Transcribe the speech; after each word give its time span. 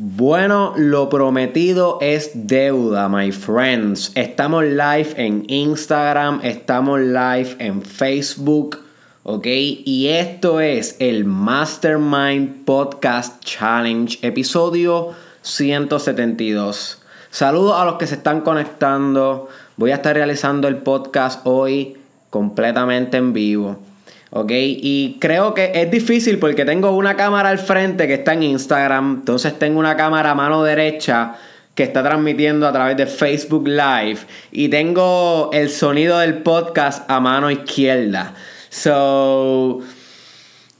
Bueno, 0.00 0.74
lo 0.76 1.08
prometido 1.08 1.98
es 2.00 2.30
deuda, 2.32 3.08
my 3.08 3.32
friends. 3.32 4.12
Estamos 4.14 4.62
live 4.62 5.08
en 5.16 5.42
Instagram, 5.48 6.38
estamos 6.44 7.00
live 7.00 7.56
en 7.58 7.82
Facebook, 7.82 8.78
¿ok? 9.24 9.44
Y 9.44 10.06
esto 10.06 10.60
es 10.60 10.94
el 11.00 11.24
Mastermind 11.24 12.64
Podcast 12.64 13.42
Challenge, 13.42 14.20
episodio 14.22 15.14
172. 15.42 17.02
Saludos 17.30 17.80
a 17.80 17.84
los 17.84 17.94
que 17.94 18.06
se 18.06 18.14
están 18.14 18.42
conectando. 18.42 19.48
Voy 19.76 19.90
a 19.90 19.96
estar 19.96 20.14
realizando 20.14 20.68
el 20.68 20.76
podcast 20.76 21.40
hoy 21.42 21.96
completamente 22.30 23.16
en 23.16 23.32
vivo. 23.32 23.87
¿Ok? 24.30 24.50
Y 24.52 25.16
creo 25.20 25.54
que 25.54 25.72
es 25.74 25.90
difícil 25.90 26.38
porque 26.38 26.64
tengo 26.64 26.90
una 26.92 27.16
cámara 27.16 27.50
al 27.50 27.58
frente 27.58 28.06
que 28.06 28.14
está 28.14 28.34
en 28.34 28.42
Instagram, 28.42 29.18
entonces 29.20 29.58
tengo 29.58 29.78
una 29.78 29.96
cámara 29.96 30.30
a 30.30 30.34
mano 30.34 30.62
derecha 30.62 31.36
que 31.74 31.84
está 31.84 32.02
transmitiendo 32.02 32.66
a 32.66 32.72
través 32.72 32.96
de 32.96 33.06
Facebook 33.06 33.68
Live 33.68 34.18
y 34.50 34.68
tengo 34.68 35.50
el 35.52 35.70
sonido 35.70 36.18
del 36.18 36.38
podcast 36.38 37.08
a 37.08 37.20
mano 37.20 37.50
izquierda. 37.50 38.34
So, 38.68 39.80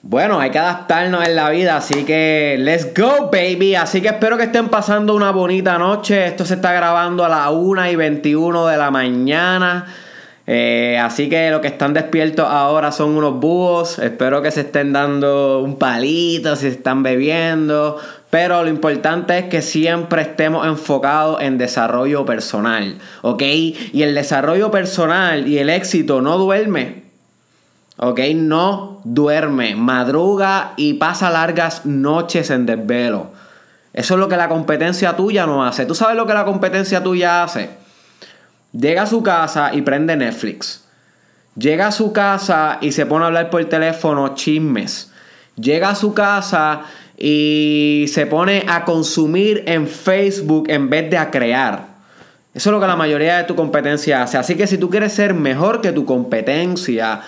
bueno, 0.03 0.41
hay 0.41 0.51
que 0.51 0.59
adaptarnos 0.59 1.25
en 1.25 1.37
la 1.37 1.51
vida, 1.51 1.77
así 1.77 2.05
que 2.05 2.57
let's 2.59 2.89
go, 2.95 3.31
baby. 3.31 3.75
Así 3.75 4.01
que 4.01 4.09
espero 4.09 4.37
que 4.37 4.45
estén 4.45 4.69
pasando 4.69 5.15
una 5.15 5.31
bonita 5.33 5.79
noche. 5.79 6.27
Esto 6.27 6.45
se 6.45 6.55
está 6.55 6.73
grabando 6.73 7.25
a 7.25 7.29
las 7.29 7.51
1 7.51 7.91
y 7.91 7.97
21 7.97 8.67
de 8.67 8.77
la 8.77 8.91
mañana. 8.91 9.87
Eh, 10.51 10.99
así 10.99 11.29
que 11.29 11.51
los 11.51 11.61
que 11.61 11.69
están 11.69 11.93
despiertos 11.93 12.47
ahora 12.49 12.91
son 12.91 13.11
unos 13.11 13.39
búhos. 13.39 13.99
Espero 13.99 14.41
que 14.41 14.51
se 14.51 14.63
estén 14.63 14.95
dando 14.95 15.61
un 15.61 15.77
palito, 15.77 16.57
si 16.57 16.63
se 16.63 16.69
están 16.69 17.03
bebiendo. 17.03 17.99
Pero 18.31 18.63
lo 18.63 18.71
importante 18.71 19.37
es 19.39 19.45
que 19.45 19.61
siempre 19.61 20.23
estemos 20.23 20.67
enfocados 20.67 21.43
en 21.43 21.59
desarrollo 21.59 22.25
personal. 22.25 22.97
¿Ok? 23.21 23.43
Y 23.43 24.03
el 24.03 24.15
desarrollo 24.15 24.71
personal 24.71 25.47
y 25.47 25.59
el 25.59 25.69
éxito 25.69 26.23
no 26.23 26.39
duerme. 26.39 27.03
¿Ok? 27.99 28.21
No 28.35 29.03
duerme. 29.05 29.77
Madruga 29.77 30.73
y 30.79 30.95
pasa 30.95 31.29
largas 31.29 31.85
noches 31.85 32.49
en 32.49 32.65
desvelo. 32.65 33.33
Eso 33.93 34.15
es 34.15 34.21
lo 34.21 34.31
que 34.31 34.37
la 34.39 34.49
competencia 34.49 35.15
tuya 35.15 35.45
no 35.45 35.63
hace. 35.63 35.85
¿Tú 35.85 35.95
sabes 35.95 36.17
lo 36.17 36.27
que 36.27 36.33
la 36.33 36.47
competencia 36.47 37.03
tuya 37.03 37.43
hace? 37.43 37.69
Llega 38.79 39.03
a 39.03 39.07
su 39.07 39.23
casa 39.23 39.71
y 39.75 39.83
prende 39.83 40.17
Netflix. 40.17 40.85
Llega 41.57 41.89
a 41.89 41.93
su 41.93 42.13
casa 42.13 42.79
y 42.81 42.93
se 42.93 43.07
pone 43.07 43.25
a 43.25 43.27
hablar 43.27 43.51
por 43.51 43.65
teléfono 43.65 44.35
chismes. 44.35 45.11
Llega 45.57 45.91
a 45.91 45.95
su 45.97 46.15
casa 46.15 46.83
y 47.17 48.05
se 48.09 48.27
pone 48.27 48.65
a 48.69 48.85
consumir 48.85 49.65
en 49.67 49.89
Facebook 49.89 50.67
en 50.69 50.89
vez 50.89 51.11
de 51.11 51.19
a 51.19 51.31
crear. 51.33 51.89
Eso 52.55 52.71
es 52.71 52.73
lo 52.73 52.81
que 52.81 52.87
la 52.87 52.95
mayoría 52.95 53.39
de 53.39 53.45
tu 53.45 53.57
competencia 53.57 54.23
hace. 54.23 54.39
Así 54.39 54.55
que 54.55 54.69
si 54.69 54.79
tú 54.79 54.89
quieres 54.89 55.13
ser 55.13 55.35
mejor 55.35 55.81
que 55.81 55.91
tu 55.91 56.05
competencia, 56.05 57.23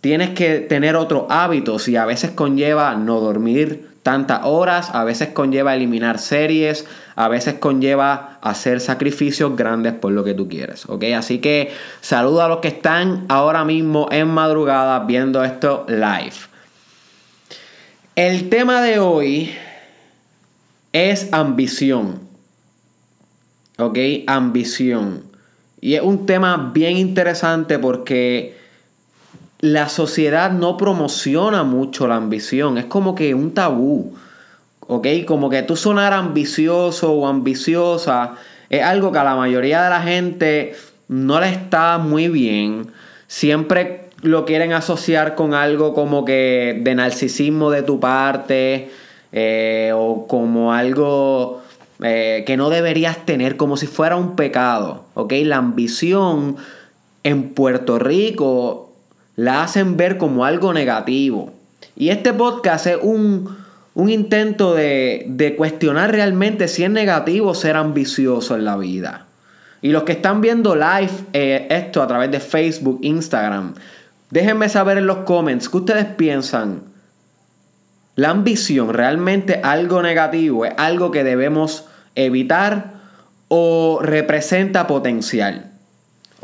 tienes 0.00 0.30
que 0.30 0.60
tener 0.60 0.94
otros 0.94 1.24
hábitos 1.28 1.88
y 1.88 1.96
a 1.96 2.04
veces 2.04 2.30
conlleva 2.30 2.94
no 2.94 3.18
dormir 3.18 3.93
tantas 4.04 4.40
horas, 4.44 4.90
a 4.92 5.02
veces 5.02 5.30
conlleva 5.30 5.74
eliminar 5.74 6.18
series, 6.18 6.86
a 7.16 7.26
veces 7.28 7.54
conlleva 7.54 8.38
hacer 8.42 8.80
sacrificios 8.80 9.56
grandes 9.56 9.94
por 9.94 10.12
lo 10.12 10.22
que 10.22 10.34
tú 10.34 10.46
quieres, 10.46 10.84
¿ok? 10.86 11.04
Así 11.16 11.38
que 11.38 11.72
saludo 12.02 12.42
a 12.42 12.48
los 12.48 12.58
que 12.58 12.68
están 12.68 13.24
ahora 13.30 13.64
mismo 13.64 14.06
en 14.12 14.28
madrugada 14.28 15.00
viendo 15.06 15.42
esto 15.42 15.86
live. 15.88 16.34
El 18.14 18.50
tema 18.50 18.82
de 18.82 18.98
hoy 18.98 19.54
es 20.92 21.32
ambición, 21.32 22.20
¿ok? 23.78 23.98
Ambición. 24.26 25.22
Y 25.80 25.94
es 25.94 26.02
un 26.02 26.26
tema 26.26 26.72
bien 26.74 26.98
interesante 26.98 27.78
porque 27.78 28.63
la 29.64 29.88
sociedad 29.88 30.50
no 30.50 30.76
promociona 30.76 31.64
mucho 31.64 32.06
la 32.06 32.16
ambición. 32.16 32.76
Es 32.76 32.84
como 32.84 33.14
que 33.14 33.34
un 33.34 33.54
tabú. 33.54 34.12
¿Ok? 34.80 35.06
Como 35.26 35.48
que 35.48 35.62
tú 35.62 35.74
sonar 35.74 36.12
ambicioso 36.12 37.14
o 37.14 37.26
ambiciosa 37.26 38.34
es 38.68 38.82
algo 38.82 39.10
que 39.10 39.20
a 39.20 39.24
la 39.24 39.36
mayoría 39.36 39.82
de 39.82 39.88
la 39.88 40.02
gente 40.02 40.74
no 41.08 41.40
le 41.40 41.48
está 41.48 41.96
muy 41.96 42.28
bien. 42.28 42.88
Siempre 43.26 44.10
lo 44.20 44.44
quieren 44.44 44.74
asociar 44.74 45.34
con 45.34 45.54
algo 45.54 45.94
como 45.94 46.26
que 46.26 46.78
de 46.82 46.94
narcisismo 46.94 47.70
de 47.70 47.82
tu 47.82 47.98
parte 47.98 48.90
eh, 49.32 49.92
o 49.94 50.26
como 50.26 50.74
algo 50.74 51.62
eh, 52.02 52.44
que 52.46 52.58
no 52.58 52.68
deberías 52.68 53.24
tener, 53.24 53.56
como 53.56 53.78
si 53.78 53.86
fuera 53.86 54.16
un 54.16 54.36
pecado. 54.36 55.06
¿Ok? 55.14 55.32
La 55.44 55.56
ambición 55.56 56.58
en 57.22 57.54
Puerto 57.54 57.98
Rico 57.98 58.83
la 59.36 59.62
hacen 59.62 59.96
ver 59.96 60.18
como 60.18 60.44
algo 60.44 60.72
negativo. 60.72 61.52
Y 61.96 62.10
este 62.10 62.32
podcast 62.32 62.86
es 62.86 62.98
un, 63.02 63.56
intento 63.96 64.74
de, 64.74 65.54
cuestionar 65.56 66.10
realmente 66.12 66.68
si 66.68 66.84
es 66.84 66.90
negativo 66.90 67.54
ser 67.54 67.76
ambicioso 67.76 68.56
en 68.56 68.64
la 68.64 68.76
vida. 68.76 69.26
Y 69.82 69.90
los 69.90 70.04
que 70.04 70.12
están 70.12 70.40
viendo 70.40 70.74
live 70.74 71.12
eh, 71.32 71.66
esto 71.70 72.02
a 72.02 72.06
través 72.06 72.30
de 72.30 72.40
Facebook, 72.40 73.00
Instagram, 73.02 73.74
déjenme 74.30 74.68
saber 74.68 74.98
en 74.98 75.06
los 75.06 75.18
comments 75.18 75.68
qué 75.68 75.76
ustedes 75.76 76.06
piensan. 76.06 76.82
¿La 78.16 78.30
ambición 78.30 78.94
realmente 78.94 79.60
algo 79.62 80.00
negativo? 80.00 80.64
¿Es 80.64 80.72
algo 80.76 81.10
que 81.10 81.24
debemos 81.24 81.86
evitar 82.14 82.94
o 83.48 83.98
representa 84.00 84.86
potencial? 84.86 85.73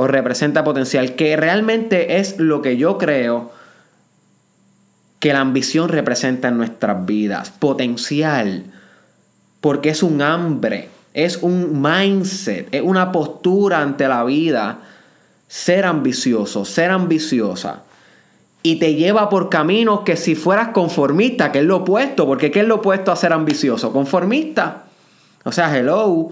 O 0.00 0.06
representa 0.06 0.64
potencial, 0.64 1.14
que 1.14 1.36
realmente 1.36 2.16
es 2.20 2.38
lo 2.38 2.62
que 2.62 2.78
yo 2.78 2.96
creo 2.96 3.52
que 5.18 5.34
la 5.34 5.40
ambición 5.40 5.90
representa 5.90 6.48
en 6.48 6.56
nuestras 6.56 7.04
vidas, 7.04 7.50
potencial, 7.50 8.64
porque 9.60 9.90
es 9.90 10.02
un 10.02 10.22
hambre, 10.22 10.88
es 11.12 11.36
un 11.42 11.82
mindset, 11.82 12.74
es 12.74 12.80
una 12.80 13.12
postura 13.12 13.82
ante 13.82 14.08
la 14.08 14.24
vida, 14.24 14.78
ser 15.48 15.84
ambicioso, 15.84 16.64
ser 16.64 16.92
ambiciosa. 16.92 17.82
Y 18.62 18.76
te 18.76 18.94
lleva 18.94 19.28
por 19.28 19.50
caminos 19.50 20.00
que 20.00 20.16
si 20.16 20.34
fueras 20.34 20.68
conformista, 20.68 21.52
que 21.52 21.58
es 21.58 21.66
lo 21.66 21.76
opuesto, 21.76 22.26
porque 22.26 22.50
¿qué 22.50 22.60
es 22.60 22.66
lo 22.66 22.76
opuesto 22.76 23.12
a 23.12 23.16
ser 23.16 23.34
ambicioso? 23.34 23.92
Conformista. 23.92 24.84
O 25.44 25.52
sea, 25.52 25.76
hello, 25.76 26.30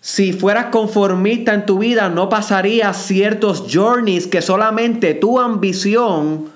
si 0.00 0.32
fueras 0.32 0.66
conformista 0.66 1.54
en 1.54 1.66
tu 1.66 1.78
vida, 1.78 2.08
no 2.08 2.28
pasarías 2.28 2.96
ciertos 2.96 3.64
journeys 3.72 4.26
que 4.26 4.42
solamente 4.42 5.14
tu 5.14 5.40
ambición 5.40 6.46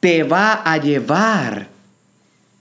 te 0.00 0.22
va 0.22 0.62
a 0.64 0.78
llevar. 0.78 1.68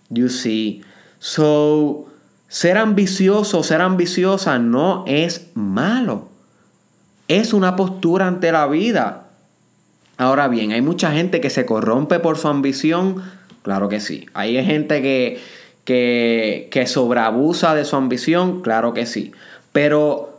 You 0.09 0.29
see. 0.29 0.81
So, 1.19 2.07
ser 2.47 2.77
ambicioso, 2.77 3.63
ser 3.63 3.81
ambiciosa 3.81 4.59
no 4.59 5.05
es 5.07 5.49
malo. 5.53 6.29
Es 7.27 7.53
una 7.53 7.75
postura 7.75 8.27
ante 8.27 8.51
la 8.51 8.67
vida. 8.67 9.27
Ahora 10.17 10.47
bien, 10.47 10.71
hay 10.71 10.81
mucha 10.81 11.11
gente 11.11 11.39
que 11.41 11.49
se 11.49 11.65
corrompe 11.65 12.19
por 12.19 12.37
su 12.37 12.47
ambición. 12.47 13.23
Claro 13.61 13.87
que 13.87 13.99
sí. 13.99 14.25
Hay 14.33 14.63
gente 14.65 15.01
que, 15.01 15.39
que, 15.85 16.67
que 16.71 16.87
sobreabusa 16.87 17.73
de 17.73 17.85
su 17.85 17.95
ambición. 17.95 18.61
Claro 18.61 18.93
que 18.93 19.05
sí. 19.05 19.31
Pero 19.71 20.31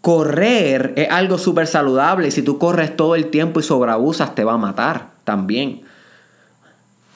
correr 0.00 0.94
es 0.96 1.10
algo 1.10 1.38
súper 1.38 1.66
saludable. 1.66 2.30
Si 2.30 2.42
tú 2.42 2.58
corres 2.58 2.96
todo 2.96 3.14
el 3.14 3.30
tiempo 3.30 3.60
y 3.60 3.62
sobreabusas, 3.62 4.34
te 4.34 4.44
va 4.44 4.54
a 4.54 4.58
matar 4.58 5.10
también. 5.24 5.82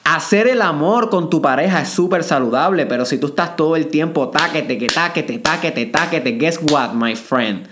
Hacer 0.03 0.47
el 0.47 0.61
amor 0.61 1.09
con 1.09 1.29
tu 1.29 1.41
pareja 1.41 1.81
es 1.81 1.89
súper 1.89 2.23
saludable, 2.23 2.85
pero 2.85 3.05
si 3.05 3.17
tú 3.17 3.27
estás 3.27 3.55
todo 3.55 3.75
el 3.75 3.87
tiempo 3.87 4.29
taquete, 4.29 4.77
que 4.77 4.87
taquete, 4.87 5.39
taquete, 5.39 5.85
taquete, 5.85 6.31
guess 6.37 6.59
what, 6.69 6.93
my 6.93 7.15
friend? 7.15 7.67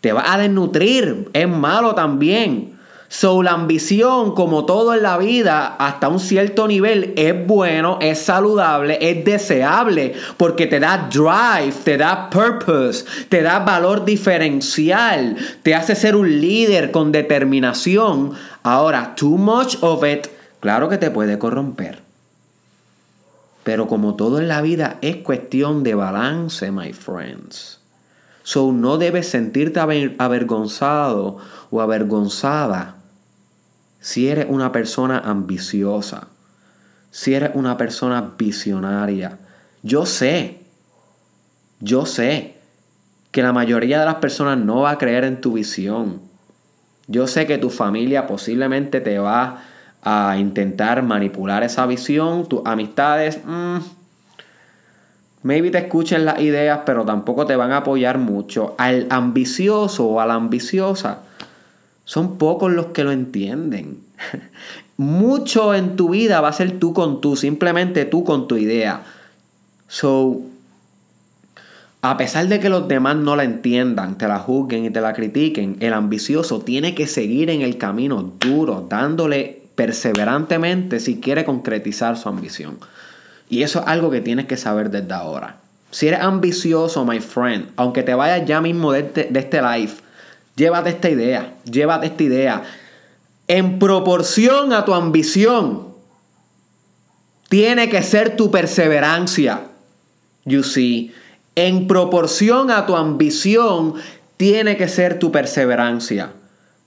Te 0.00 0.12
va 0.12 0.32
a 0.32 0.38
desnutrir, 0.38 1.30
es 1.32 1.48
malo 1.48 1.94
también. 1.94 2.71
So, 3.14 3.42
la 3.42 3.50
ambición, 3.50 4.34
como 4.34 4.64
todo 4.64 4.94
en 4.94 5.02
la 5.02 5.18
vida, 5.18 5.76
hasta 5.78 6.08
un 6.08 6.18
cierto 6.18 6.66
nivel, 6.66 7.12
es 7.18 7.46
bueno, 7.46 7.98
es 8.00 8.18
saludable, 8.20 8.96
es 9.02 9.22
deseable, 9.22 10.14
porque 10.38 10.66
te 10.66 10.80
da 10.80 11.10
drive, 11.12 11.74
te 11.84 11.98
da 11.98 12.30
purpose, 12.30 13.04
te 13.28 13.42
da 13.42 13.58
valor 13.58 14.06
diferencial, 14.06 15.36
te 15.62 15.74
hace 15.74 15.94
ser 15.94 16.16
un 16.16 16.40
líder 16.40 16.90
con 16.90 17.12
determinación. 17.12 18.32
Ahora, 18.62 19.14
too 19.14 19.36
much 19.36 19.76
of 19.82 20.02
it, 20.04 20.28
claro 20.60 20.88
que 20.88 20.96
te 20.96 21.10
puede 21.10 21.38
corromper. 21.38 22.00
Pero 23.62 23.88
como 23.88 24.14
todo 24.14 24.38
en 24.38 24.48
la 24.48 24.62
vida 24.62 24.96
es 25.02 25.16
cuestión 25.16 25.82
de 25.82 25.94
balance, 25.94 26.72
my 26.72 26.94
friends. 26.94 27.78
So 28.42 28.72
no 28.72 28.96
debes 28.96 29.28
sentirte 29.28 29.80
avergonzado 29.80 31.36
o 31.70 31.82
avergonzada 31.82 33.01
si 34.02 34.28
eres 34.28 34.46
una 34.48 34.72
persona 34.72 35.18
ambiciosa. 35.24 36.26
si 37.12 37.34
eres 37.34 37.50
una 37.54 37.76
persona 37.76 38.32
visionaria. 38.38 39.38
Yo 39.82 40.06
sé, 40.06 40.60
yo 41.78 42.06
sé 42.06 42.56
que 43.30 43.42
la 43.42 43.52
mayoría 43.52 44.00
de 44.00 44.06
las 44.06 44.14
personas 44.14 44.56
no 44.56 44.80
va 44.80 44.92
a 44.92 44.98
creer 44.98 45.24
en 45.24 45.40
tu 45.40 45.52
visión. 45.52 46.22
Yo 47.06 47.26
sé 47.26 47.46
que 47.46 47.58
tu 47.58 47.68
familia 47.68 48.26
posiblemente 48.26 49.02
te 49.02 49.18
va 49.18 49.62
a 50.02 50.36
intentar 50.38 51.02
manipular 51.02 51.62
esa 51.62 51.84
visión, 51.86 52.48
tus 52.48 52.62
amistades, 52.64 53.40
mm, 53.44 53.76
maybe 55.42 55.70
te 55.70 55.78
escuchen 55.78 56.24
las 56.24 56.40
ideas, 56.40 56.80
pero 56.86 57.04
tampoco 57.04 57.44
te 57.44 57.56
van 57.56 57.72
a 57.72 57.78
apoyar 57.78 58.16
mucho. 58.16 58.74
Al 58.78 59.06
ambicioso 59.10 60.06
o 60.06 60.20
a 60.20 60.26
la 60.26 60.34
ambiciosa, 60.34 61.24
son 62.04 62.38
pocos 62.38 62.72
los 62.72 62.86
que 62.86 63.04
lo 63.04 63.12
entienden. 63.12 63.98
Mucho 64.96 65.74
en 65.74 65.96
tu 65.96 66.10
vida 66.10 66.40
va 66.40 66.48
a 66.48 66.52
ser 66.52 66.78
tú 66.78 66.92
con 66.92 67.20
tú, 67.20 67.36
simplemente 67.36 68.04
tú 68.04 68.24
con 68.24 68.46
tu 68.48 68.56
idea. 68.56 69.02
So, 69.88 70.40
a 72.02 72.16
pesar 72.16 72.48
de 72.48 72.60
que 72.60 72.68
los 72.68 72.88
demás 72.88 73.16
no 73.16 73.36
la 73.36 73.44
entiendan, 73.44 74.18
te 74.18 74.26
la 74.26 74.38
juzguen 74.38 74.84
y 74.84 74.90
te 74.90 75.00
la 75.00 75.12
critiquen, 75.12 75.76
el 75.80 75.92
ambicioso 75.92 76.60
tiene 76.60 76.94
que 76.94 77.06
seguir 77.06 77.48
en 77.50 77.62
el 77.62 77.78
camino 77.78 78.32
duro, 78.40 78.86
dándole 78.88 79.62
perseverantemente 79.74 81.00
si 81.00 81.20
quiere 81.20 81.44
concretizar 81.44 82.16
su 82.16 82.28
ambición. 82.28 82.78
Y 83.48 83.62
eso 83.62 83.80
es 83.80 83.86
algo 83.86 84.10
que 84.10 84.20
tienes 84.20 84.46
que 84.46 84.56
saber 84.56 84.90
desde 84.90 85.12
ahora. 85.12 85.56
Si 85.90 86.08
eres 86.08 86.20
ambicioso, 86.20 87.04
my 87.04 87.20
friend, 87.20 87.68
aunque 87.76 88.02
te 88.02 88.14
vayas 88.14 88.48
ya 88.48 88.60
mismo 88.60 88.92
de 88.92 89.00
este, 89.00 89.28
de 89.30 89.40
este 89.40 89.60
live, 89.60 89.92
llévate 90.56 90.90
esta 90.90 91.10
idea, 91.10 91.54
llévate 91.64 92.06
esta 92.06 92.22
idea. 92.22 92.62
En 93.48 93.78
proporción 93.78 94.72
a 94.72 94.84
tu 94.84 94.94
ambición, 94.94 95.88
tiene 97.48 97.88
que 97.88 98.02
ser 98.02 98.36
tu 98.36 98.50
perseverancia. 98.50 99.64
You 100.44 100.62
see, 100.62 101.12
en 101.54 101.86
proporción 101.86 102.70
a 102.70 102.86
tu 102.86 102.96
ambición, 102.96 103.94
tiene 104.36 104.76
que 104.76 104.88
ser 104.88 105.18
tu 105.18 105.30
perseverancia. 105.30 106.32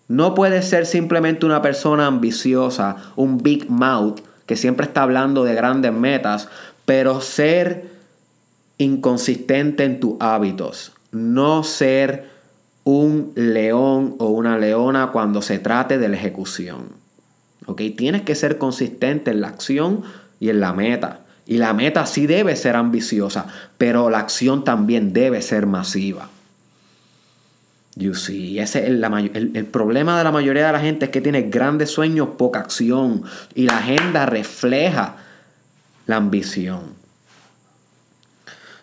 No 0.08 0.36
puedes 0.36 0.68
ser 0.68 0.86
simplemente 0.86 1.46
una 1.46 1.62
persona 1.62 2.08
ambiciosa, 2.08 2.98
un 3.16 3.38
big 3.38 3.70
mouth, 3.70 4.20
que 4.46 4.56
siempre 4.56 4.86
está 4.86 5.04
hablando 5.04 5.44
de 5.44 5.56
grandes 5.56 5.94
metas, 5.94 6.48
pero 6.86 7.22
ser 7.22 7.90
inconsistente 8.78 9.84
en 9.84 10.00
tus 10.00 10.16
hábitos. 10.20 10.94
No 11.12 11.64
ser 11.64 12.35
un 12.86 13.34
león 13.36 14.16
o 14.20 14.28
una 14.30 14.58
leona 14.58 15.08
cuando 15.12 15.42
se 15.42 15.60
trate 15.60 15.98
de 15.98 16.08
la 16.08 16.16
ejecución. 16.16 16.90
¿Ok? 17.66 17.82
Tienes 17.98 18.22
que 18.22 18.36
ser 18.36 18.58
consistente 18.58 19.32
en 19.32 19.42
la 19.42 19.50
acción 19.50 20.04
y 20.40 20.50
en 20.50 20.62
la 20.62 20.72
meta. 20.72 21.22
Y 21.48 21.58
la 21.58 21.74
meta 21.74 22.06
sí 22.06 22.28
debe 22.28 22.56
ser 22.56 22.76
ambiciosa, 22.76 23.48
pero 23.78 24.10
la 24.10 24.20
acción 24.20 24.64
también 24.64 25.14
debe 25.14 25.42
ser 25.42 25.66
masiva. 25.66 26.30
You 27.96 28.14
see, 28.14 28.60
ese 28.60 28.80
es 28.80 28.86
el, 28.88 29.52
el, 29.56 29.66
problema 29.66 30.18
de 30.18 30.24
la 30.24 30.32
mayoría 30.32 30.68
de 30.68 30.74
la 30.74 30.80
gente 30.80 31.06
es 31.06 31.12
que 31.12 31.22
tiene 31.22 31.44
grandes 31.44 31.90
sueños, 31.92 32.30
poca 32.38 32.60
acción. 32.60 33.24
Y 33.56 33.66
la 33.66 33.78
agenda 33.78 34.26
refleja 34.26 35.16
la 36.06 36.18
ambición. 36.18 37.05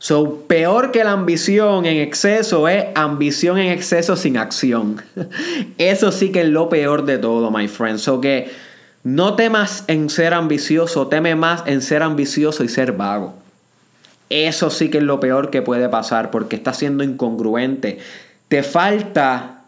So, 0.02 0.46
peor 0.48 0.90
que 0.90 1.04
la 1.04 1.12
ambición 1.12 1.86
en 1.86 1.98
exceso 1.98 2.66
es 2.66 2.86
ambición 2.96 3.56
en 3.58 3.70
exceso 3.70 4.16
sin 4.16 4.36
acción. 4.36 5.00
Eso 5.78 6.10
sí 6.10 6.32
que 6.32 6.40
es 6.40 6.48
lo 6.48 6.68
peor 6.68 7.04
de 7.04 7.18
todo, 7.18 7.52
my 7.52 7.68
friend. 7.68 8.00
So 8.00 8.20
que 8.20 8.50
no 9.04 9.36
temas 9.36 9.84
en 9.86 10.10
ser 10.10 10.34
ambicioso, 10.34 11.06
teme 11.06 11.36
más 11.36 11.62
en 11.66 11.82
ser 11.82 12.02
ambicioso 12.02 12.64
y 12.64 12.68
ser 12.68 12.94
vago. 12.94 13.34
Eso 14.28 14.70
sí 14.70 14.90
que 14.90 14.98
es 14.98 15.04
lo 15.04 15.20
peor 15.20 15.50
que 15.50 15.62
puede 15.62 15.88
pasar 15.88 16.32
porque 16.32 16.56
está 16.56 16.74
siendo 16.74 17.04
incongruente. 17.04 17.98
Te 18.48 18.64
falta 18.64 19.66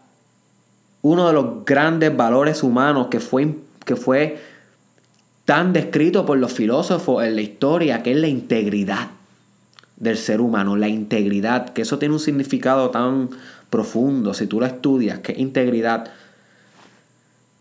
uno 1.01 1.27
de 1.27 1.33
los 1.33 1.63
grandes 1.63 2.13
valores 2.13 2.61
humanos 2.61 3.07
que 3.07 3.21
fue, 3.21 3.55
que 3.85 3.95
fue 3.95 4.37
tan 5.45 5.71
descrito 5.71 6.25
por 6.25 6.37
los 6.37 6.51
filósofos 6.51 7.23
en 7.23 7.35
la 7.35 7.41
historia, 7.41 8.03
que 8.03 8.11
es 8.11 8.17
la 8.17 8.27
integridad 8.27 9.14
del 9.97 10.17
ser 10.17 10.41
humano, 10.41 10.75
la 10.75 10.87
integridad, 10.87 11.69
que 11.69 11.81
eso 11.81 11.99
tiene 11.99 12.13
un 12.13 12.19
significado 12.19 12.89
tan 12.89 13.29
profundo 13.69 14.33
si 14.33 14.47
tú 14.47 14.59
lo 14.59 14.65
estudias, 14.65 15.19
que 15.19 15.33
integridad. 15.33 16.11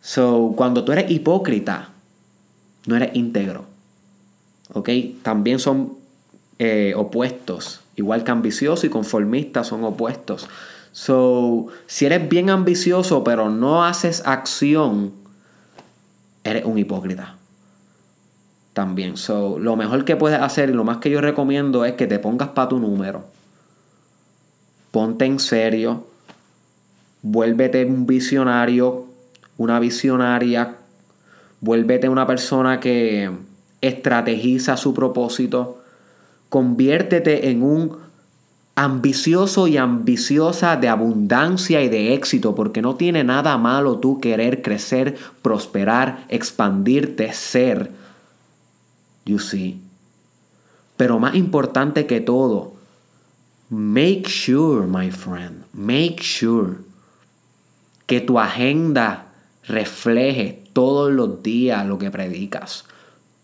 So, 0.00 0.52
cuando 0.56 0.84
tú 0.84 0.92
eres 0.92 1.10
hipócrita, 1.10 1.90
no 2.86 2.96
eres 2.96 3.14
íntegro. 3.14 3.64
¿Ok? 4.72 4.90
También 5.22 5.58
son 5.58 5.94
eh, 6.58 6.94
opuestos. 6.96 7.80
Igual 7.96 8.24
que 8.24 8.32
ambicioso 8.32 8.86
y 8.86 8.90
conformista 8.90 9.62
son 9.62 9.84
opuestos. 9.84 10.48
So, 10.92 11.68
si 11.86 12.06
eres 12.06 12.28
bien 12.28 12.50
ambicioso 12.50 13.24
pero 13.24 13.50
no 13.50 13.84
haces 13.84 14.22
acción, 14.26 15.12
eres 16.44 16.64
un 16.64 16.78
hipócrita 16.78 17.36
también. 18.74 19.16
So, 19.16 19.58
lo 19.58 19.76
mejor 19.76 20.04
que 20.04 20.16
puedes 20.16 20.38
hacer 20.38 20.68
y 20.68 20.74
lo 20.74 20.84
más 20.84 20.98
que 20.98 21.08
yo 21.08 21.22
recomiendo 21.22 21.86
es 21.86 21.94
que 21.94 22.06
te 22.06 22.18
pongas 22.18 22.48
para 22.48 22.68
tu 22.68 22.78
número. 22.78 23.24
Ponte 24.90 25.24
en 25.24 25.38
serio. 25.38 26.06
Vuélvete 27.22 27.86
un 27.86 28.06
visionario, 28.06 29.06
una 29.56 29.80
visionaria. 29.80 30.76
Vuélvete 31.60 32.08
una 32.08 32.26
persona 32.26 32.80
que 32.80 33.30
estrategiza 33.80 34.76
su 34.76 34.92
propósito. 34.92 35.80
Conviértete 36.48 37.48
en 37.50 37.62
un 37.62 37.96
ambicioso 38.76 39.68
y 39.68 39.76
ambiciosa 39.76 40.76
de 40.76 40.88
abundancia 40.88 41.80
y 41.80 41.88
de 41.88 42.14
éxito, 42.14 42.56
porque 42.56 42.82
no 42.82 42.96
tiene 42.96 43.22
nada 43.22 43.56
malo 43.56 43.98
tú 43.98 44.20
querer 44.20 44.62
crecer, 44.62 45.16
prosperar, 45.42 46.24
expandirte, 46.28 47.32
ser 47.32 48.03
You 49.24 49.38
see. 49.38 49.80
Pero 50.96 51.18
más 51.18 51.34
importante 51.34 52.06
que 52.06 52.20
todo, 52.20 52.74
make 53.68 54.28
sure, 54.28 54.86
my 54.86 55.10
friend, 55.10 55.64
make 55.72 56.22
sure 56.22 56.76
que 58.06 58.20
tu 58.20 58.38
agenda 58.38 59.26
refleje 59.66 60.62
todos 60.72 61.12
los 61.12 61.42
días 61.42 61.86
lo 61.86 61.98
que 61.98 62.10
predicas. 62.10 62.84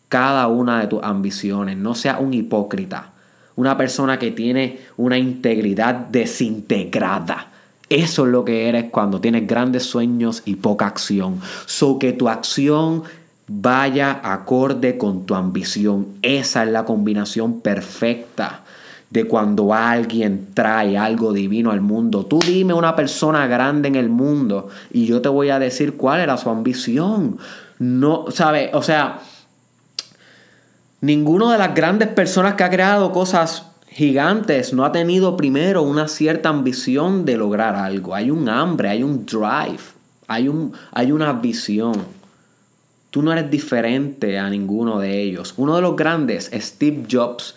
Cada 0.09 0.49
una 0.49 0.81
de 0.81 0.87
tus 0.89 1.03
ambiciones. 1.03 1.77
No 1.77 1.95
sea 1.95 2.19
un 2.19 2.35
hipócrita. 2.35 3.13
Una 3.57 3.77
persona 3.77 4.19
que 4.19 4.31
tiene 4.31 4.81
una 4.97 5.19
integridad 5.19 5.95
desintegrada. 5.95 7.49
Eso 7.89 8.25
es 8.25 8.31
lo 8.31 8.45
que 8.45 8.69
eres 8.69 8.87
cuando 8.91 9.21
tienes 9.21 9.47
grandes 9.47 9.85
sueños 9.85 10.43
y 10.45 10.57
poca 10.57 10.87
acción. 10.87 11.41
So 11.67 11.99
que 11.99 12.13
tu 12.13 12.29
acción 12.29 13.03
vaya 13.53 14.21
acorde 14.23 14.97
con 14.97 15.27
tu 15.27 15.35
ambición. 15.35 16.07
Esa 16.23 16.63
es 16.63 16.71
la 16.71 16.85
combinación 16.85 17.61
perfecta 17.61 18.63
de 19.11 19.25
cuando 19.25 19.75
alguien 19.75 20.51
trae 20.55 20.97
algo 20.97 21.33
divino 21.33 21.73
al 21.73 21.81
mundo. 21.81 22.25
Tú 22.25 22.39
dime 22.39 22.75
una 22.75 22.95
persona 22.95 23.49
grande 23.49 23.89
en 23.89 23.97
el 23.97 24.09
mundo 24.09 24.69
y 24.93 25.05
yo 25.07 25.21
te 25.21 25.29
voy 25.29 25.51
a 25.51 25.59
decir 25.59 25.97
cuál 25.97 26.21
era 26.21 26.37
su 26.37 26.49
ambición. 26.49 27.39
No, 27.81 28.27
¿sabes? 28.31 28.71
O 28.73 28.83
sea, 28.83 29.19
ninguno 31.01 31.51
de 31.51 31.59
las 31.59 31.75
grandes 31.75 32.07
personas 32.07 32.55
que 32.55 32.63
ha 32.63 32.71
creado 32.71 33.11
cosas 33.11 33.67
gigantes 33.89 34.73
no 34.73 34.85
ha 34.85 34.93
tenido 34.93 35.37
primero 35.37 35.83
una 35.83 36.07
cierta 36.07 36.51
ambición 36.51 37.25
de 37.25 37.37
lograr 37.37 37.75
algo. 37.75 38.15
Hay 38.15 38.31
un 38.31 38.49
hambre, 38.49 38.91
hay 38.91 39.03
un 39.03 39.27
drive, 39.27 39.83
hay, 40.29 40.47
un, 40.47 40.73
hay 40.93 41.11
una 41.11 41.33
visión. 41.33 42.20
Tú 43.11 43.23
no 43.23 43.33
eres 43.33 43.51
diferente 43.51 44.39
a 44.39 44.49
ninguno 44.49 45.01
de 45.01 45.21
ellos. 45.21 45.55
Uno 45.57 45.77
de 45.77 45.83
los 45.83 45.97
grandes, 45.97 46.51
Steve 46.55 47.05
Jobs, 47.11 47.57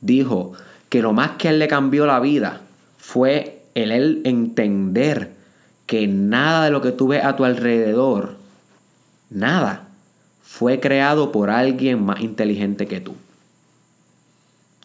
dijo 0.00 0.52
que 0.88 1.02
lo 1.02 1.12
más 1.12 1.32
que 1.32 1.48
él 1.48 1.58
le 1.58 1.68
cambió 1.68 2.06
la 2.06 2.20
vida 2.20 2.60
fue 2.98 3.62
el 3.74 4.22
entender 4.24 5.30
que 5.86 6.06
nada 6.06 6.64
de 6.64 6.70
lo 6.70 6.80
que 6.80 6.92
tú 6.92 7.08
ves 7.08 7.24
a 7.24 7.36
tu 7.36 7.44
alrededor, 7.44 8.36
nada, 9.30 9.88
fue 10.42 10.80
creado 10.80 11.32
por 11.32 11.50
alguien 11.50 12.04
más 12.04 12.20
inteligente 12.20 12.86
que 12.86 13.00
tú. 13.00 13.14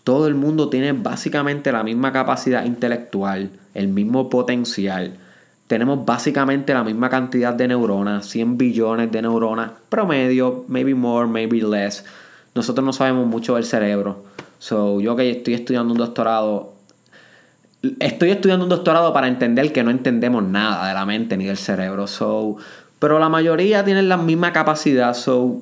Todo 0.03 0.27
el 0.27 0.35
mundo 0.35 0.69
tiene 0.69 0.93
básicamente 0.93 1.71
la 1.71 1.83
misma 1.83 2.13
capacidad 2.13 2.65
intelectual, 2.65 3.51
el 3.73 3.89
mismo 3.89 4.29
potencial, 4.29 5.17
tenemos 5.67 6.05
básicamente 6.05 6.73
la 6.73 6.83
misma 6.83 7.09
cantidad 7.09 7.53
de 7.53 7.67
neuronas, 7.67 8.27
100 8.27 8.57
billones 8.57 9.11
de 9.11 9.21
neuronas, 9.21 9.71
promedio, 9.89 10.65
maybe 10.67 10.95
more, 10.95 11.27
maybe 11.27 11.61
less. 11.61 12.05
Nosotros 12.55 12.85
no 12.85 12.93
sabemos 12.93 13.27
mucho 13.27 13.55
del 13.55 13.65
cerebro. 13.65 14.23
So, 14.59 14.99
yo 14.99 15.15
que 15.15 15.29
estoy 15.29 15.53
estudiando 15.53 15.93
un 15.93 15.99
doctorado, 15.99 16.73
estoy 17.99 18.31
estudiando 18.31 18.65
un 18.65 18.69
doctorado 18.69 19.13
para 19.13 19.27
entender 19.27 19.71
que 19.71 19.83
no 19.83 19.91
entendemos 19.91 20.43
nada 20.43 20.87
de 20.87 20.93
la 20.93 21.05
mente 21.05 21.37
ni 21.37 21.45
del 21.45 21.57
cerebro. 21.57 22.07
So, 22.07 22.57
pero 22.99 23.19
la 23.19 23.29
mayoría 23.29 23.83
tienen 23.85 24.09
la 24.09 24.17
misma 24.17 24.53
capacidad. 24.53 25.13
So, 25.13 25.61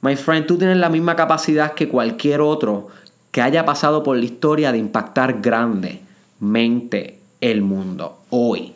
My 0.00 0.14
friend, 0.14 0.46
tú 0.46 0.58
tienes 0.58 0.76
la 0.76 0.90
misma 0.90 1.16
capacidad 1.16 1.74
que 1.74 1.88
cualquier 1.88 2.40
otro 2.40 2.88
que 3.32 3.42
haya 3.42 3.64
pasado 3.64 4.04
por 4.04 4.16
la 4.16 4.24
historia 4.24 4.70
de 4.70 4.78
impactar 4.78 5.40
grandemente 5.40 7.18
el 7.40 7.62
mundo 7.62 8.18
hoy, 8.30 8.74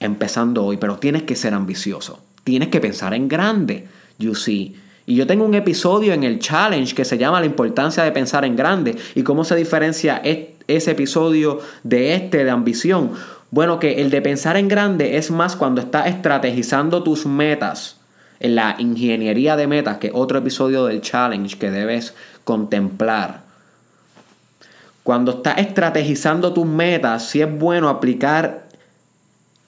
empezando 0.00 0.64
hoy, 0.64 0.76
pero 0.76 0.96
tienes 0.96 1.22
que 1.22 1.36
ser 1.36 1.54
ambicioso, 1.54 2.20
tienes 2.44 2.68
que 2.68 2.80
pensar 2.80 3.14
en 3.14 3.28
grande, 3.28 3.86
you 4.18 4.34
see. 4.34 4.76
Y 5.06 5.14
yo 5.14 5.26
tengo 5.26 5.44
un 5.44 5.54
episodio 5.54 6.12
en 6.12 6.24
el 6.24 6.40
challenge 6.40 6.94
que 6.94 7.04
se 7.04 7.16
llama 7.16 7.40
La 7.40 7.46
importancia 7.46 8.02
de 8.02 8.10
pensar 8.10 8.44
en 8.44 8.56
grande 8.56 8.96
y 9.14 9.22
cómo 9.22 9.44
se 9.44 9.54
diferencia 9.54 10.20
ese 10.66 10.90
episodio 10.90 11.60
de 11.84 12.14
este 12.14 12.44
de 12.44 12.50
ambición. 12.50 13.12
Bueno, 13.52 13.78
que 13.78 14.02
el 14.02 14.10
de 14.10 14.20
pensar 14.20 14.56
en 14.56 14.66
grande 14.66 15.16
es 15.16 15.30
más 15.30 15.54
cuando 15.54 15.80
estás 15.80 16.08
estrategizando 16.08 17.04
tus 17.04 17.24
metas 17.24 17.98
en 18.40 18.56
la 18.56 18.74
ingeniería 18.78 19.56
de 19.56 19.66
metas, 19.66 19.98
que 19.98 20.10
otro 20.12 20.38
episodio 20.38 20.86
del 20.86 21.00
challenge 21.00 21.56
que 21.56 21.70
debes 21.70 22.14
contemplar. 22.44 23.42
Cuando 25.04 25.30
estás 25.30 25.58
estrategizando 25.58 26.52
tus 26.52 26.66
metas, 26.66 27.28
si 27.28 27.40
es 27.40 27.58
bueno 27.58 27.88
aplicar 27.88 28.65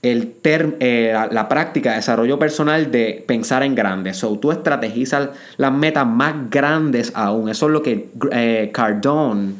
el 0.02 0.36
eh, 0.44 1.12
la, 1.30 1.48
práctica 1.48 1.90
de 1.90 1.96
desarrollo 1.96 2.38
personal 2.38 2.90
de 2.90 3.24
pensar 3.26 3.62
en 3.62 3.74
grande. 3.74 4.14
So, 4.14 4.38
tú 4.38 4.52
estrategizas 4.52 5.30
las 5.56 5.72
metas 5.72 6.06
más 6.06 6.50
grandes 6.50 7.12
aún. 7.14 7.48
Eso 7.48 7.66
es 7.66 7.72
lo 7.72 7.82
que 7.82 8.08
eh, 8.30 8.70
Cardone, 8.72 9.54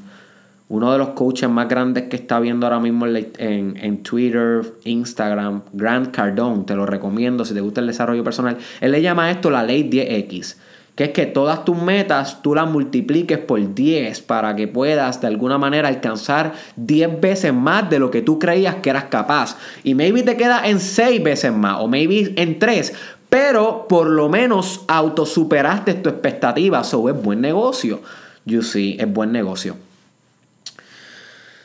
uno 0.68 0.92
de 0.92 0.99
los 0.99 1.11
coaches 1.11 1.49
más 1.49 1.68
grandes 1.68 2.04
que 2.04 2.16
está 2.16 2.38
viendo 2.38 2.66
ahora 2.66 2.78
mismo 2.78 3.07
en, 3.07 3.76
en, 3.76 4.02
Twitter, 4.02 4.62
Instagram, 4.85 5.62
Grant 5.73 6.14
Cardone, 6.14 6.64
te 6.64 6.76
lo 6.76 6.87
recomiendo 6.87 7.45
si 7.45 7.54
te 7.54 7.61
gusta 7.61 7.80
el 7.80 7.87
desarrollo 7.88 8.23
personal. 8.23 8.59
Él 8.80 8.92
le 8.92 9.02
llama 9.02 9.30
esto 9.30 9.50
la 9.50 9.62
ley 9.62 9.88
10X 9.90 10.57
que 10.99 11.05
es 11.05 11.11
que 11.11 11.26
todas 11.26 11.64
tus 11.64 11.81
metas 11.81 12.43
tú 12.43 12.57
las 12.57 12.69
multipliques 12.69 13.38
por 13.38 13.73
10 13.73 14.21
para 14.23 14.57
que 14.57 14.67
puedas 14.67 15.21
de 15.21 15.28
alguna 15.28 15.57
manera 15.57 15.87
alcanzar 15.87 16.55
10 16.75 17.21
veces 17.21 17.55
más 17.55 17.88
de 17.88 18.00
lo 18.00 18.11
que 18.11 18.21
tú 18.21 18.40
creías 18.40 18.75
que 18.83 18.90
eras 18.90 19.05
capaz. 19.05 19.57
Y 19.85 19.95
maybe 19.95 20.25
te 20.25 20.37
queda 20.37 20.67
en 20.67 20.81
6 20.81 21.23
veces 21.23 21.52
más 21.52 21.76
o 21.78 21.87
maybe 21.87 22.33
en 22.35 22.59
3, 22.59 22.93
pero 23.28 23.87
por 23.88 24.09
lo 24.09 24.28
menos 24.28 24.81
autosuperaste 24.88 25.95
tu 25.95 26.09
expectativa. 26.09 26.83
So 26.83 27.09
es 27.09 27.23
buen 27.23 27.43
negocio. 27.43 28.00
You 28.45 28.62
see, 28.62 28.97
es 28.99 29.07
buen 29.09 29.31
negocio. 29.31 29.76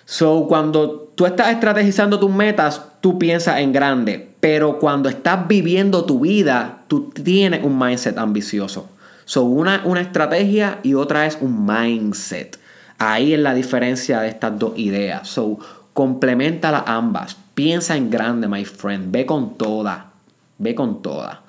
So, 0.06 0.46
cuando 0.48 1.12
tú 1.16 1.25
estás 1.25 1.48
estrategizando 1.50 2.20
tus 2.20 2.32
metas, 2.32 2.84
tú 3.02 3.18
piensas 3.18 3.62
en 3.62 3.74
grande. 3.74 4.30
Pero 4.40 4.78
cuando 4.78 5.10
estás 5.10 5.48
viviendo 5.48 6.06
tu 6.06 6.20
vida, 6.20 6.84
tú 6.88 7.10
tienes 7.10 7.63
un 7.63 7.80
mindset 7.80 8.20
ambicioso. 8.20 8.90
So, 9.25 9.44
una, 9.44 9.82
una 9.86 10.01
estrategia 10.01 10.80
y 10.84 10.94
otra 10.94 11.25
es 11.25 11.38
un 11.39 11.65
mindset. 11.65 12.60
Ahí 12.98 13.34
es 13.34 13.39
la 13.39 13.53
diferencia 13.53 14.22
de 14.22 14.30
estas 14.30 14.58
dos 14.58 14.77
ideas. 14.77 15.27
So, 15.27 15.60
complementala 15.94 16.84
ambas. 16.86 17.38
Piensa 17.53 17.96
en 17.96 18.10
grande, 18.10 18.48
my 18.48 18.65
friend. 18.65 19.12
Ve 19.12 19.25
con 19.25 19.58
toda. 19.58 20.12
Ve 20.58 20.75
con 20.75 21.01
toda. 21.01 21.42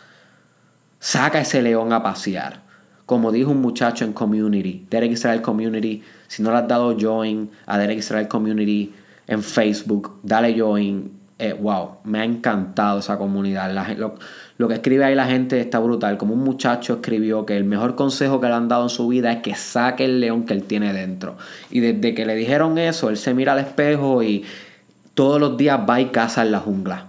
Saca 0.98 1.40
ese 1.40 1.62
león 1.62 1.92
a 1.92 2.02
pasear. 2.02 2.62
Como 3.06 3.30
dijo 3.30 3.50
un 3.50 3.60
muchacho 3.60 4.04
en 4.04 4.14
Community, 4.14 4.86
Derek 4.88 5.12
Israel 5.12 5.42
Community. 5.42 6.02
Si 6.26 6.42
no 6.42 6.50
le 6.50 6.58
has 6.58 6.68
dado 6.68 6.96
join 6.98 7.50
a 7.66 7.76
Derek 7.76 7.98
Israel 7.98 8.28
Community 8.28 8.94
en 9.26 9.42
Facebook, 9.42 10.18
dale 10.22 10.58
join. 10.58 11.23
Eh, 11.36 11.52
wow, 11.52 11.96
me 12.04 12.20
ha 12.20 12.24
encantado 12.24 13.00
esa 13.00 13.18
comunidad. 13.18 13.72
La, 13.72 13.92
lo, 14.56 14.68
que 14.68 14.74
escribe 14.74 15.04
ahí 15.04 15.16
la 15.16 15.26
gente 15.26 15.60
está 15.60 15.80
brutal. 15.80 16.16
Como 16.16 16.34
un 16.34 16.44
muchacho 16.44 16.94
escribió 16.94 17.44
que 17.44 17.56
el 17.56 17.64
mejor 17.64 17.96
consejo 17.96 18.40
que 18.40 18.46
le 18.46 18.54
han 18.54 18.68
dado 18.68 18.84
en 18.84 18.88
su 18.88 19.08
vida 19.08 19.32
es 19.32 19.42
que 19.42 19.54
saque 19.56 20.04
el 20.04 20.20
león 20.20 20.44
que 20.44 20.54
él 20.54 20.62
tiene 20.62 20.92
dentro. 20.92 21.36
Y 21.70 21.80
desde 21.80 22.14
que 22.14 22.24
le 22.24 22.36
dijeron 22.36 22.78
eso, 22.78 23.10
él 23.10 23.16
se 23.16 23.34
mira 23.34 23.52
al 23.52 23.58
espejo 23.58 24.22
y 24.22 24.44
todos 25.14 25.40
los 25.40 25.56
días 25.56 25.80
va 25.88 26.00
y 26.00 26.06
caza 26.06 26.42
en 26.42 26.52
la 26.52 26.60
jungla. 26.60 27.08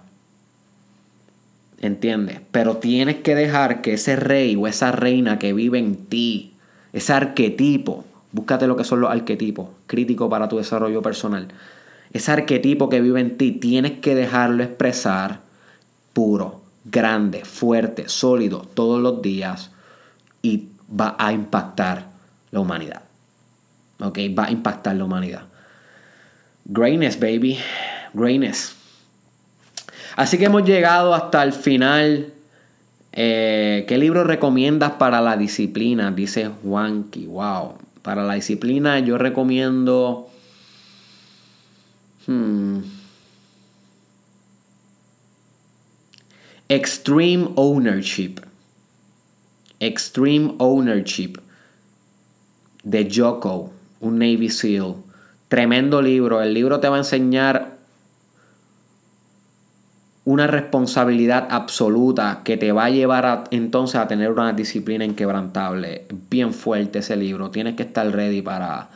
¿Entiendes? 1.82 2.40
Pero 2.52 2.78
tienes 2.78 3.18
que 3.18 3.36
dejar 3.36 3.82
que 3.82 3.94
ese 3.94 4.16
rey 4.16 4.56
o 4.56 4.66
esa 4.66 4.92
reina 4.92 5.38
que 5.38 5.54
vive 5.54 5.78
en 5.78 6.08
ti, 6.08 6.56
ese 6.94 7.14
arquetipo, 7.14 8.06
búscate 8.32 8.66
lo 8.66 8.76
que 8.76 8.84
son 8.84 9.02
los 9.02 9.12
arquetipos, 9.12 9.70
crítico 9.86 10.30
para 10.30 10.50
tu 10.50 10.58
desarrollo 10.58 11.04
personal. 11.04 11.50
Ese 12.16 12.32
arquetipo 12.32 12.88
que 12.88 13.02
vive 13.02 13.20
en 13.20 13.38
ti, 13.38 13.52
tienes 13.52 14.00
que 14.00 14.16
dejarlo 14.16 14.64
expresar 14.64 15.42
puro 16.14 16.62
grande, 16.86 17.44
fuerte, 17.44 18.08
sólido 18.08 18.62
todos 18.74 19.02
los 19.02 19.22
días 19.22 19.72
y 20.42 20.70
va 20.90 21.18
a 21.20 21.34
impactar 21.34 22.06
la 22.52 22.62
humanidad. 22.62 23.02
¿Ok? 24.00 24.18
Va 24.30 24.46
a 24.46 24.52
impactar 24.52 24.96
la 24.96 25.04
humanidad. 25.04 25.42
Greatness, 26.64 27.20
baby. 27.20 27.60
Greatness. 28.14 28.78
Así 30.16 30.38
que 30.38 30.46
hemos 30.46 30.64
llegado 30.64 31.14
hasta 31.14 31.44
el 31.44 31.52
final. 31.52 32.32
Eh, 33.12 33.84
¿Qué 33.90 33.98
libro 33.98 34.24
recomiendas 34.24 34.92
para 34.92 35.20
la 35.20 35.36
disciplina? 35.36 36.12
Dice 36.12 36.50
Juanqui. 36.64 37.26
Wow. 37.26 37.74
Para 38.02 38.24
la 38.24 38.36
disciplina 38.36 39.00
yo 39.00 39.18
recomiendo... 39.18 40.30
Hmm, 42.28 42.82
Extreme 46.68 47.52
Ownership. 47.56 48.42
Extreme 49.80 50.56
Ownership 50.58 51.40
de 52.84 53.08
Joko, 53.12 53.72
un 54.00 54.18
Navy 54.18 54.50
SEAL. 54.50 54.96
Tremendo 55.48 56.02
libro. 56.02 56.42
El 56.42 56.54
libro 56.54 56.80
te 56.80 56.90
va 56.90 56.96
a 56.96 57.00
enseñar 57.00 57.76
una 60.24 60.48
responsabilidad 60.48 61.48
absoluta 61.52 62.42
que 62.44 62.58
te 62.58 62.72
va 62.72 62.86
a 62.86 62.90
llevar 62.90 63.44
entonces 63.52 63.98
a 63.98 64.08
tener 64.08 64.32
una 64.32 64.54
disciplina 64.54 65.06
inquebrantable. 65.06 66.08
Bien 66.32 66.52
fuerte 66.52 67.00
ese 67.00 67.16
libro. 67.16 67.52
Tienes 67.52 67.76
que 67.76 67.84
estar 67.84 68.12
ready 68.12 68.42
para, 68.42 68.90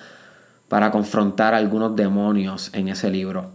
para 0.69 0.91
confrontar 0.91 1.53
algunos 1.53 1.95
demonios 1.95 2.69
en 2.73 2.87
ese 2.87 3.09
libro. 3.09 3.51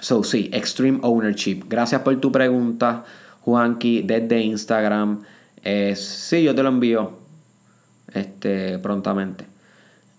So, 0.00 0.22
sí, 0.22 0.50
Extreme 0.52 1.00
Ownership. 1.02 1.64
Gracias 1.68 2.02
por 2.02 2.14
tu 2.20 2.30
pregunta, 2.30 3.04
Juanqui, 3.40 4.02
desde 4.02 4.40
Instagram. 4.40 5.22
Eh, 5.64 5.94
sí, 5.96 6.42
yo 6.42 6.54
te 6.54 6.62
lo 6.62 6.68
envío 6.68 7.12
este, 8.12 8.78
prontamente. 8.78 9.46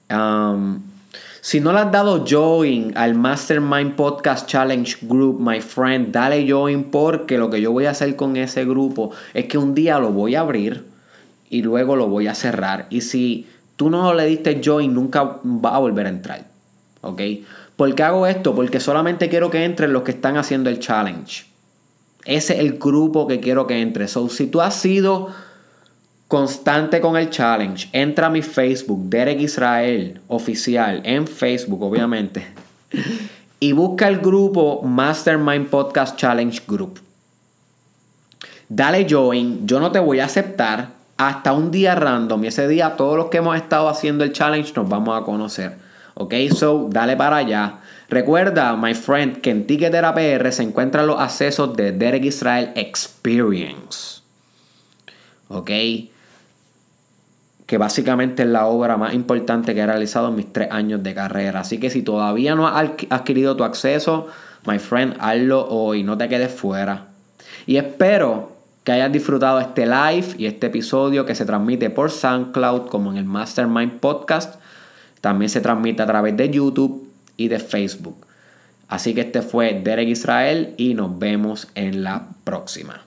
Um, 0.09 0.81
si 1.41 1.59
no 1.59 1.73
le 1.73 1.79
has 1.79 1.91
dado 1.91 2.23
join 2.25 2.93
al 2.95 3.15
Mastermind 3.15 3.95
Podcast 3.95 4.47
Challenge 4.47 4.97
Group, 5.01 5.41
my 5.41 5.59
friend, 5.59 6.13
dale 6.13 6.49
join 6.49 6.85
porque 6.85 7.37
lo 7.37 7.49
que 7.49 7.59
yo 7.59 7.71
voy 7.71 7.85
a 7.85 7.91
hacer 7.91 8.15
con 8.15 8.37
ese 8.37 8.63
grupo 8.63 9.11
es 9.33 9.45
que 9.45 9.57
un 9.57 9.75
día 9.75 9.99
lo 9.99 10.11
voy 10.11 10.35
a 10.35 10.39
abrir 10.39 10.85
y 11.49 11.61
luego 11.61 11.97
lo 11.97 12.07
voy 12.07 12.27
a 12.27 12.35
cerrar. 12.35 12.87
Y 12.89 13.01
si 13.01 13.47
no 13.89 14.13
le 14.13 14.25
diste 14.25 14.61
join, 14.63 14.93
nunca 14.93 15.23
va 15.23 15.75
a 15.75 15.79
volver 15.79 16.05
a 16.05 16.09
entrar. 16.09 16.45
¿Ok? 17.01 17.21
¿Por 17.75 17.93
qué 17.95 18.03
hago 18.03 18.27
esto? 18.27 18.53
Porque 18.55 18.79
solamente 18.79 19.29
quiero 19.29 19.49
que 19.49 19.63
entren 19.63 19.93
los 19.93 20.03
que 20.03 20.11
están 20.11 20.37
haciendo 20.37 20.69
el 20.69 20.79
challenge. 20.79 21.45
Ese 22.25 22.53
es 22.53 22.59
el 22.59 22.77
grupo 22.77 23.27
que 23.27 23.39
quiero 23.39 23.67
que 23.67 23.81
entre. 23.81 24.07
Si 24.07 24.47
tú 24.47 24.61
has 24.61 24.75
sido 24.75 25.29
constante 26.27 27.01
con 27.01 27.17
el 27.17 27.29
challenge, 27.29 27.89
entra 27.91 28.27
a 28.27 28.29
mi 28.29 28.41
Facebook, 28.41 29.09
Derek 29.09 29.41
Israel 29.41 30.21
Oficial, 30.27 31.01
en 31.03 31.27
Facebook, 31.27 31.81
obviamente. 31.81 32.45
Y 33.59 33.71
busca 33.73 34.07
el 34.07 34.19
grupo 34.19 34.81
Mastermind 34.83 35.67
Podcast 35.67 36.15
Challenge 36.17 36.61
Group. 36.67 36.99
Dale 38.69 39.05
join. 39.09 39.67
Yo 39.67 39.79
no 39.79 39.91
te 39.91 39.99
voy 39.99 40.19
a 40.19 40.25
aceptar 40.25 41.02
hasta 41.17 41.53
un 41.53 41.71
día 41.71 41.95
random. 41.95 42.43
Y 42.43 42.47
ese 42.47 42.67
día, 42.67 42.95
todos 42.95 43.17
los 43.17 43.27
que 43.27 43.37
hemos 43.37 43.55
estado 43.55 43.89
haciendo 43.89 44.23
el 44.23 44.33
challenge 44.33 44.73
nos 44.75 44.89
vamos 44.89 45.19
a 45.19 45.23
conocer. 45.23 45.77
Ok, 46.15 46.33
so 46.55 46.87
dale 46.89 47.17
para 47.17 47.37
allá. 47.37 47.79
Recuerda, 48.09 48.75
my 48.75 48.93
friend, 48.93 49.41
que 49.41 49.49
en 49.49 49.65
Ticketera 49.65 50.13
PR 50.13 50.51
se 50.51 50.63
encuentran 50.63 51.07
los 51.07 51.19
accesos 51.19 51.75
de 51.75 51.91
Derek 51.91 52.25
Israel 52.25 52.71
Experience. 52.75 54.21
Ok, 55.47 55.69
que 57.65 57.77
básicamente 57.77 58.43
es 58.43 58.49
la 58.49 58.67
obra 58.67 58.97
más 58.97 59.13
importante 59.13 59.73
que 59.73 59.81
he 59.81 59.85
realizado 59.85 60.29
en 60.29 60.35
mis 60.35 60.51
tres 60.53 60.69
años 60.71 61.01
de 61.01 61.15
carrera. 61.15 61.61
Así 61.61 61.79
que 61.79 61.89
si 61.89 62.03
todavía 62.03 62.53
no 62.55 62.67
has 62.67 62.91
adquirido 63.09 63.55
tu 63.55 63.63
acceso, 63.63 64.27
my 64.65 64.77
friend, 64.77 65.15
hazlo 65.19 65.67
hoy, 65.69 66.03
no 66.03 66.17
te 66.17 66.29
quedes 66.29 66.53
fuera. 66.53 67.07
Y 67.65 67.77
espero 67.77 68.52
que 68.83 68.91
hayas 68.91 69.11
disfrutado 69.11 69.59
este 69.59 69.85
live 69.85 70.35
y 70.37 70.45
este 70.45 70.67
episodio 70.67 71.25
que 71.25 71.35
se 71.35 71.45
transmite 71.45 71.89
por 71.89 72.11
SoundCloud 72.11 72.87
como 72.87 73.11
en 73.11 73.17
el 73.17 73.25
Mastermind 73.25 73.99
Podcast 73.99 74.59
también 75.21 75.49
se 75.49 75.61
transmite 75.61 76.03
a 76.03 76.05
través 76.05 76.35
de 76.35 76.49
YouTube 76.49 77.09
y 77.37 77.47
de 77.47 77.59
Facebook. 77.59 78.25
Así 78.89 79.13
que 79.13 79.21
este 79.21 79.41
fue 79.41 79.81
Derek 79.81 80.09
Israel 80.09 80.73
y 80.77 80.95
nos 80.95 81.17
vemos 81.17 81.69
en 81.75 82.03
la 82.03 82.27
próxima. 82.43 83.05